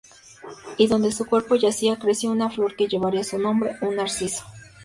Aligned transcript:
Y 0.77 0.87
donde 0.87 1.11
su 1.11 1.27
cuerpo 1.27 1.53
yacía, 1.55 1.99
creció 1.99 2.31
una 2.31 2.49
flor 2.49 2.75
que 2.75 2.87
llevaría 2.87 3.23
su 3.23 3.37
nombre: 3.37 3.77
un 3.81 3.97
narciso. 3.97 4.43